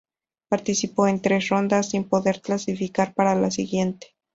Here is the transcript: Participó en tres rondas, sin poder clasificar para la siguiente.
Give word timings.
Participó 0.49 1.07
en 1.07 1.21
tres 1.21 1.49
rondas, 1.49 1.91
sin 1.91 2.05
poder 2.09 2.41
clasificar 2.41 3.13
para 3.13 3.35
la 3.35 3.51
siguiente. 3.51 4.15